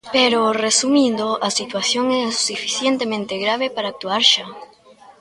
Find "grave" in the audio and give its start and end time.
3.43-3.67